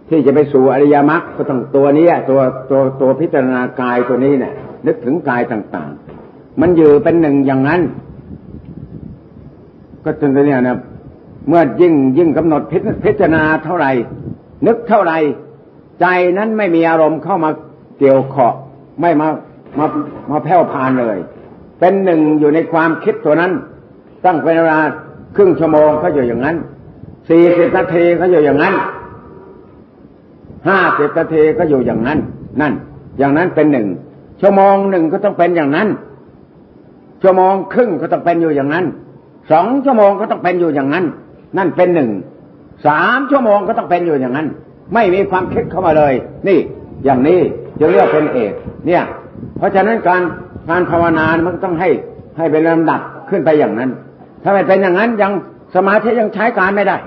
[0.10, 4.54] ที่จะไปสู่อริยมรรคก็ต้องตัวนี้ตัวตัวตัวพิจารณากายตัวนี้เนี่ย
[4.86, 5.91] นึกถึงกายต่าง
[6.25, 7.82] ๆ มันอยู่เป็นหนึ่งอย่างนั้น
[10.04, 10.78] ก็จนตัวเนี้ยนะ
[11.47, 12.62] เมื่อยิ่งยิ่งกำหนด
[13.06, 13.91] พิจารณาเท่าไหร่
[14.67, 15.17] นึกเท่าไหร่
[16.01, 16.06] ใจ
[16.38, 17.49] นั้นไม่มีอารมณ์เข้ามา
[17.99, 18.54] เกี่ยวเขาะ
[19.01, 19.28] ไม่มา
[19.80, 19.86] มา
[20.32, 21.17] มาแผ่วพานเลย
[21.80, 23.51] เป็นหนึ่งอยู่ในความคิดตัวนั้น
[24.25, 24.80] ตั้งเป็นเวลา
[25.36, 26.56] ครึ่งชั่วโมงเขาอยู่อย่างนั้น
[27.29, 28.73] สี่สิบนาทีเขาอยู่อย่างนั้น
[30.67, 32.19] ห้าสิบนาทีก็อยู่อย่างนั้น
[32.61, 32.73] นั่น
[33.19, 33.88] อย่างนั้นเป็นหนึ่ง
[34.41, 35.88] ชั่วโมงหนึ่งก็ต้องเป็นอย่างนั้น
[37.21, 38.85] ชั่วโมงครึ่งก็ต้องเป็นอยู่อย่างนั้น
[39.51, 41.05] สองชั่วโมงก็ต้องเป็นอยู่อย่างนั้น
[41.57, 42.11] นั่นเป็นหนึ่ง
[42.88, 44.47] สามชั่วโมงก็ต้องเป็นอยู่อย่างนั้น
[44.93, 46.13] ไม่มีความคิดเข้ามาเลย
[46.47, 46.59] นี่
[47.05, 47.39] อย่างนี้
[47.79, 48.53] จะเรียกเป็นเอก
[48.88, 49.03] เนี่ย
[49.57, 50.21] เพราะฉะนั้นการ
[50.69, 51.89] การภาวนามันต้องให้
[52.38, 53.89] ให้เป็นลำดับขึ้นไปอย่างนั้น
[54.43, 55.31] ถ้าไม่เป็นอย่างนั้นยัง
[55.75, 56.97] สมาธิยังใช้การไม่ได้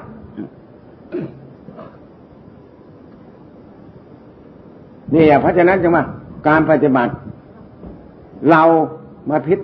[5.14, 6.05] นี่เพราะฉะนั้นจึงว่า
[6.49, 7.12] การปฏิบัติ
[8.51, 8.62] เรา
[9.31, 9.55] มาพิ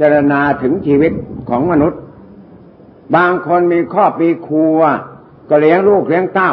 [0.00, 1.12] จารณาถึงชีวิต
[1.48, 2.00] ของมนุษย์
[3.16, 4.78] บางคนมีครอบมีครัว
[5.48, 6.52] ก็เลี้ยงลูกเลี้ยงเต้า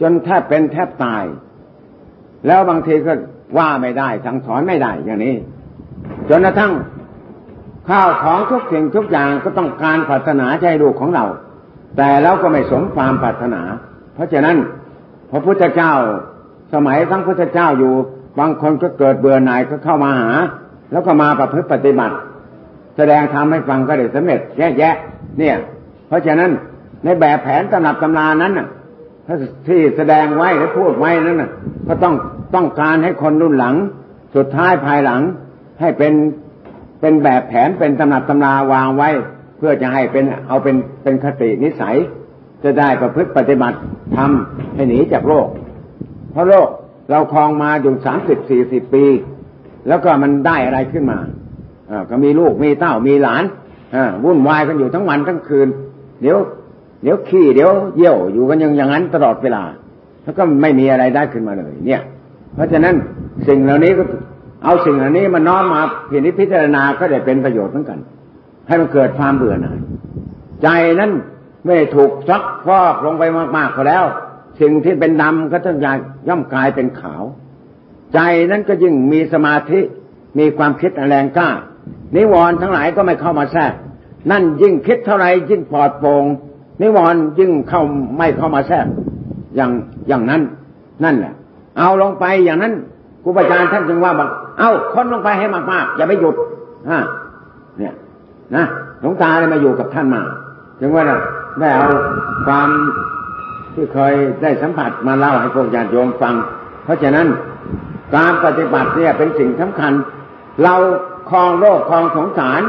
[0.00, 1.24] จนแทบเป็นแทบตาย
[2.46, 3.12] แล้วบางทีก็
[3.58, 5.36] ว่าไม่ได้ สั่งสอนไม่ได้อย่างนี้
[6.28, 6.72] จนกระทั่ง
[7.88, 11.24] ข้าวของทุกสิ่งทุกอย่างก็ต้องการปรารถนาใจลูกของเรา
[11.96, 13.62] แต่เราก็ไม่สมความปรารถนา
[14.14, 14.56] เพราะฉะนั้น
[15.30, 15.92] พระพุทธเจ้า
[16.74, 17.92] สมัยทั้งพุทธเจ้าอยู่
[18.38, 20.30] บางคนก็เกิดเบื่อหน่ายก็เข้ามาหา
[20.92, 22.16] แล้วก็มาประพฤติปฏิบัติ
[22.96, 24.94] แสดงทำให้ฟังก็ได้สำเร็จแยะแยะ
[25.38, 25.56] เนี่ย
[26.08, 26.50] เพราะฉะนั้น
[27.04, 28.66] ในแบบแผนตำรับตำรานั้นน่ะ
[29.66, 31.50] ที่แสดงไว้และพูดไว้นั้นน่ะ
[31.88, 32.14] ก็ต้อง
[32.54, 33.74] ต้องการให้คนรุ่นหลัง
[34.36, 35.20] สุดท้ายภายหลัง
[35.80, 36.12] ให้เป็น
[37.00, 39.10] เป็นแบบแผนเป็นตำรับตำราวางไว้
[39.58, 41.96] เพื่อจะให้เป็นเอาเป็นเป็นคตินิสัย
[42.62, 43.78] จะได้ประพฤติปฏิบัติ
[44.16, 45.46] ทำให้หนีจากโลก
[46.38, 46.68] ราะโลก
[47.10, 49.04] เราคลองมาอยู่สามสิบสี่สิบปี
[49.88, 51.18] แล้วก็มันได้อะไรขึ้นมา
[51.90, 53.44] อก็มีลูกมีเต้ามีหลาน
[54.24, 55.68] วุ่นวายกันอยู่ทั้งวันทั้งคืน
[56.22, 56.38] เดี๋ยว
[57.02, 59.62] เดี๋ยวขี้เดี๋ยวเยี่ยวอยู่กันอย่างอย่างนั้นตลอดเวลา
[60.22, 62.00] แล้วก็ไม่มีอะไรได้ขึ้นมาเลย เนี่ย
[62.54, 62.94] เพราะฉะนั้น
[63.48, 64.02] สิ่งเหล่านี้ก็
[64.64, 67.98] เอาสิ่งเหล่านี้มาน้อมมาพินิพิจารณาก็ได้เป็นประโยชน์เหมือนกัน
[68.66, 69.78] ให้มันเกิดความเบื่อหน่าย
[70.62, 70.68] ใจ
[71.00, 71.12] นั้น
[71.64, 73.22] ไม่ถูกซักฟอกลงไป
[73.56, 74.04] มากๆก็แล้ว
[74.60, 75.76] สิ่งที่เป็นดำก็ต้อง
[76.28, 77.22] ย่อมกลายเป็นขาว
[78.14, 78.18] ใจ
[78.50, 79.80] นั้นก็ยิ่งมีสมาธิ
[80.38, 81.50] มีความคิดแรงกล้า
[82.16, 83.72] นิวรณ์ทั้งหลายก็ไม่เข้ามาแทรก
[84.30, 86.24] นั่นยิ่งคิดเท่าไรยิ่งปลอดโปร่ง
[86.82, 87.82] นิวรณ์ยิ่งเข้า
[88.18, 88.86] ไม่เข้ามาแทรก
[89.56, 89.70] อย่าง
[90.08, 90.42] อย่างนั้น
[91.04, 91.34] นั่นแหละ
[91.78, 92.74] เอาลงไปอย่างนั้น
[93.22, 96.34] ครูบาอาจารย์ท่านจึงว่าบอกเอาค้นลงไปให้มากๆอย่าไปหยุด
[96.90, 96.98] ฮะ
[97.78, 97.94] เนี่ย
[98.56, 98.64] นะ
[99.00, 100.22] หลวงตาเลยมาอยู่กับท่านมา
[100.80, 101.02] จึงว่า
[101.60, 101.88] ได้เอา
[102.46, 102.68] ความ
[103.78, 106.34] ที่เคยได้สัมผัสมาเล่าให้พวกญาติโยมฟัง
[106.84, 107.26] เพราะฉะนั้น
[108.16, 109.92] การปฏิบัติเนี่ยเป็นสิ่งสำคัญ
[110.62, 110.74] เรา
[111.30, 112.62] คลองโลกคลองสงสาร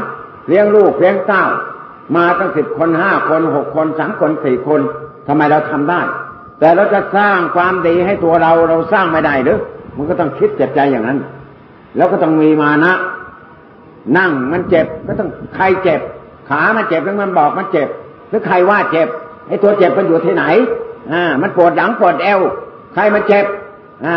[0.48, 1.44] เลี้ยงลูกเลี้ยงเต้า
[2.16, 4.80] มาตั้งสิบคนห้าคนหกคนสามคนสี่คน
[5.26, 6.00] ทำไมเราทำได้
[6.60, 9.58] แต่เราจะสร้างความดีให้ตัวเราเราสร้างไม่ได้หรือ
[9.96, 11.18] มันก็ต้องคิดเจ็บใจอย่างนั้น
[11.96, 12.92] แล้วก็ต้องมีมานะ
[14.18, 16.00] นั่งมันเจ็บก็ต้องใครเจ็บ
[16.48, 17.88] ขามันเจ็บแล้วมันบอกมันเจ็บ
[18.28, 19.08] หรือใครว่าเจ็บ
[19.48, 20.44] ไอ้ตัวเจ็บมันอยู่ที่ไหน
[21.12, 22.40] อ่า มันปวดหลังปวดเอว
[22.94, 23.44] ใครมันเจ็บ
[24.06, 24.16] อ่า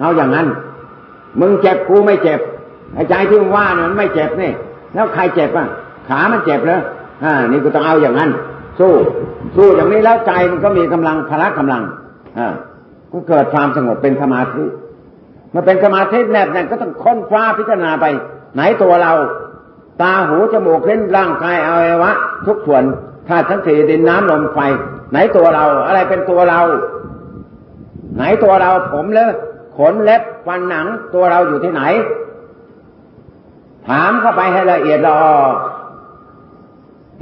[0.00, 0.46] เอาอย่างนั้น
[1.40, 2.40] มึงเจ็บกูไม่เจ็บ
[2.94, 4.52] ไอ้ใจที่มึงว่าเนี่ยมันไม่เจ็บนี่
[4.94, 5.66] แล้วใครเจ็บอะ
[6.08, 6.80] ขามันเจ็บเลย
[7.24, 8.30] อ่า นี่กูต้องเอาอย่างนั้น
[8.78, 8.92] สู้
[9.56, 11.82] สู้อย่างนี้แล้วใจมันก็มีกำลังพละกำลัง
[12.38, 12.48] อ่า
[13.12, 14.64] ก็เกิดความสงบเป็นสมาธิ
[15.54, 18.04] มาเป็นสมาธิแนบแน่นก็ต้องค้นคว้าพิจารณาไป
[18.54, 19.12] ไหนตัวเรา
[20.02, 22.12] ตาหูจมูกเล่นร่างกายอวัยวะ
[22.46, 22.82] ทุกส่วน
[23.28, 24.58] ธาตุทั้งสี่ดินน้ำลมไฟ
[25.10, 26.60] ไหนตัวเรา อะไรเป็นตัวเรา
[28.16, 29.34] ไหนตัวเราผมเล็บ
[29.76, 31.82] ขนเล็บฟันหนังตัวเราอยู่ที่ไหน
[33.88, 35.36] ถามเข้าไปให้ละเอียดละออ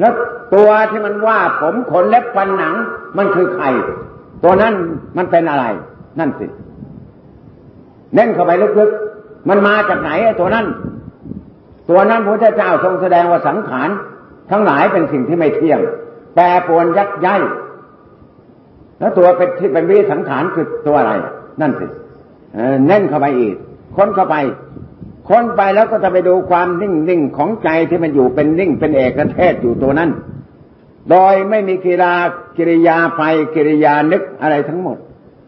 [0.00, 0.12] แล้ว
[0.54, 2.74] ตัวที่มันว่าผมขนเล็บฟันหนัง
[3.18, 3.64] มันคือใคร
[4.44, 4.74] ตัวนั้น
[5.16, 5.64] มันเป็นอะไร
[6.18, 6.46] นั่นสิ
[8.14, 10.66] เน้นเข้าไปลึกๆ มันมาจากไหนไอ้ตัวนั้น
[11.90, 13.88] ตัวนั้นพระเจ้าทรงแสดงว่าสังขาร
[14.50, 15.80] ทั้งหลายเป็นสิ่งที่ไม่เที่ยง
[16.34, 17.40] แปรปรวนยักย้าย
[18.98, 21.12] แล้วตัวเป็นที่เป็นวิสังขารคือตัวอะไร
[21.60, 21.86] นั่นสิ
[22.86, 23.54] เน้นเข้าไปอีก
[23.96, 24.36] ค้นเข้าไป
[25.28, 30.10] ค้นไปแล้วก็จะไปดูความนิ่งนิ่งของใจที่มันอยู่เป็นนิ่งเป็นเอกเทศอยู่ตัวนั้น
[31.10, 32.14] โดยไม่มีกิรา
[32.56, 33.22] กิริยาไป
[33.54, 34.96] กิริยานึกอะไรทั้งหมด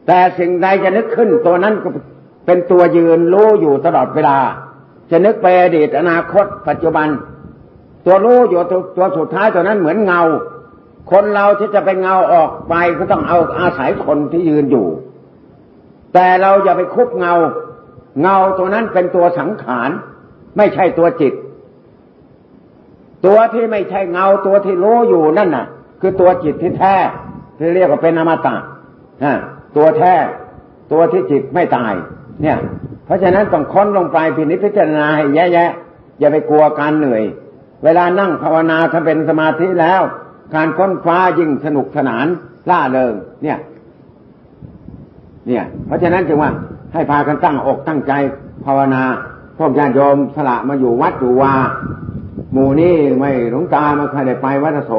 [0.06, 1.88] แต่สิ่งใดจะนึกขึ้นตัวนั้นก็
[2.46, 4.38] เป็นตัวยืนรู้อยู่ตลอดเวลา
[5.10, 7.08] จะนึกไปอดีตอนาคตปัจจุบัน
[8.06, 10.22] ตัวรู้อยู่ตัวตัวสุดท้ายตัวนั้นเหมือนเงา
[11.10, 14.86] คนเราที่จะไปเงาออกไปก็ต้องเอาอาศัยคนที่ยืนอยู่
[16.14, 17.34] แต่เราอย่าไปคุบเงา
[18.22, 19.90] เงาตัวนั้นเป็นตัวสังขาร
[20.56, 21.34] ไม่ใช่ตัวจิต
[23.26, 25.66] ตัวที่ไม่ใช่เงาตัวที่รู้อยู่นั่นน่ะ
[26.00, 26.96] คือตัวจิตที่แท้
[27.58, 28.56] ที่เรียกว่าเป็นอมตะ
[29.76, 30.14] ตัวแท้
[30.92, 31.94] ตัวที่จิตไม่ตาย
[32.42, 32.58] เนี่ย
[33.04, 37.24] เพราะฉะนั้นต้องค้นลงไปพินิจพิจารณาให้แย่ๆอย่าไปกลัวการเหนื่อย
[37.84, 40.02] เวลานั่งภาวนาถ้าเป็นสมาธิแล้ว
[40.54, 42.26] การค้นฟ้ายิ่งสนุกสนาน
[42.70, 43.58] ล่าเริงเนี่ย
[45.48, 46.50] เนี่ย เพราะฉะนั้นจึงว่า
[46.92, 48.12] ให้พากันตั้งอกตั้งใจ
[48.64, 49.02] ภาวนา
[49.58, 51.54] พวกญาติโยมสละมาอยู่วัดอยู่วา
[52.52, 54.92] หมู่นี้ไม่หลงตาไม่เคยได้ไปวัดโส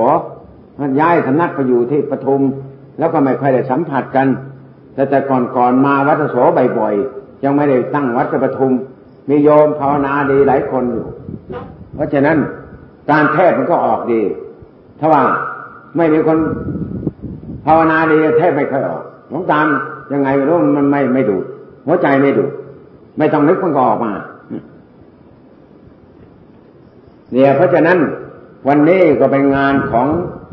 [0.80, 2.42] มันย้ายสำนักไปอยู่ที่ปทุม
[3.00, 4.28] แล้วก็ไม่เคยได้สัมผัสกัน
[4.94, 6.36] แต่แต่ก่อนก่อนมาวัดโส
[6.78, 8.74] บ่อยๆยังไม่ได้ตั้งวัดปทุม
[9.30, 11.08] มีโยมภาวนาดีหลายคนอยู่
[11.96, 12.38] เพราะฉะนั้น
[13.12, 14.22] การเทศมันก็ออกดี
[15.00, 15.22] ถ้าว่า
[15.98, 16.38] ไม่มีคน
[17.66, 19.68] ภาวนาดีเทศไม่เคยออกหลวงตาม
[20.14, 21.38] ยังไงไม่รู้มันไม่ไม่ดู
[21.86, 22.46] หัวใจไม่ดู
[23.18, 24.12] ไม่ต้องนึกมันก็ออกมา
[27.32, 27.98] เนี่ยเพราะฉะนั้น
[28.68, 30.08] วันนี้ก็เป็นงานของ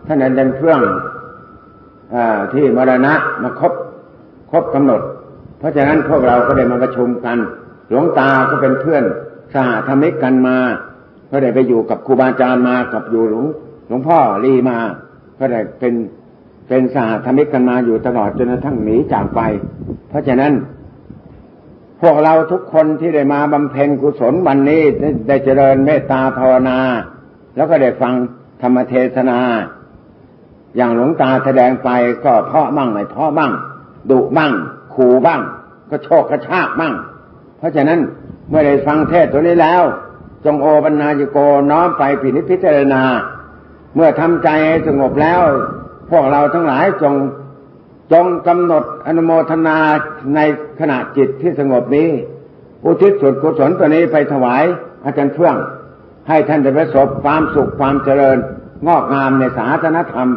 [0.06, 0.80] ท่านอาจารย์เครื่อง
[2.14, 2.16] อ
[2.52, 3.72] ที่มรณะมาครบ
[4.50, 5.00] ครบกำหนด
[5.58, 7.38] เพราะฉะนั้นพวกเราก็ได้มาประชุมกัน
[7.88, 9.04] หลวงตาก็เป็นเพื่อน
[9.54, 10.56] สหธรรมิกกันมา
[11.30, 13.46] ก็ได้ไปอยู่กับครูบาอาจารย์มากับอยู่หลวง
[13.86, 14.78] หลวงพ่อรีมา
[15.38, 15.94] ก็ได้เป็น
[16.68, 19.40] เป็นสหธรรมิกกันมาอยู่ตลอดจนกระทั่งหนีจากไป
[20.08, 20.52] เพราะฉะนั้น
[22.00, 24.82] พวกเราทุกคนที่ได้มาบำเพ็ญกุศลวันนี้
[25.28, 26.78] ได้เจริญเมตตาภาวนา
[27.56, 28.14] แล้วก็ได้ฟัง
[28.62, 29.38] ธรรมเทศนา
[30.76, 31.90] อย่างหลวงตาแสดงไป
[32.24, 33.52] ก็เพาะมั่งไม่เพาะมั่ง
[34.10, 34.52] ดุมั่ง
[34.94, 35.40] ขู่บ้าง
[35.90, 36.94] ก็โชคกระชากบ้าง
[37.58, 38.00] เพราะฉะนั้น
[38.48, 39.82] เมื่อได้ฟังเทศตัวนี้แล้ว
[40.44, 41.38] จงโอปัญญาโก
[41.70, 43.02] น้อมไปพินิจพิจารณา
[43.96, 44.48] เมื่อทำใจ
[44.86, 45.40] สงบแล้ว
[46.10, 47.14] พวกเราทั้งหลายจง
[48.12, 49.78] จงกำหนดอนุโมทนา
[50.34, 50.40] ใน
[50.80, 52.10] ขณะจิตที่สงบนี้
[52.84, 54.64] อุทิศส่วนกุศลตัวนี้ไปถวาย
[55.04, 55.56] อาจารย์เพื่อง
[56.28, 58.38] ให้ท่านได้ประสบความสุขความเจริญ
[58.86, 60.28] งอกงามในศาสนธรรม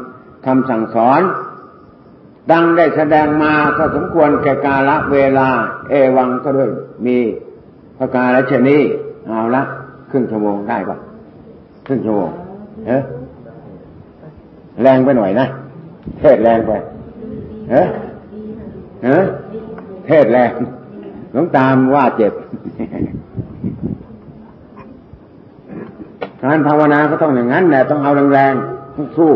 [0.46, 1.22] คำสั่งสอน
[2.52, 5.50] ดังได้แสดงมาก็สมควรแก่กาลเวลา
[5.90, 6.70] เอวังก็ด้วย
[7.06, 7.18] มี
[8.00, 8.78] ประกาละชนี
[9.28, 9.64] เอาละ
[10.10, 10.98] ครึ่งชั่วโมงได้ปะ
[11.88, 12.32] ครึ่งชั่วโมง
[12.88, 12.98] เฮ้
[14.82, 15.48] แรงไปหน่อยนะ
[16.20, 16.72] เทศแรงไป
[17.72, 17.84] เฮ้
[19.04, 19.18] เฮ้
[20.08, 20.52] เทศแรง
[21.32, 22.34] หลวงตามว่าเจ็บ
[26.44, 29.32] การภาวนาก็ต้องอย่างนั้นแหละต้องเอาแรงๆต้องสู้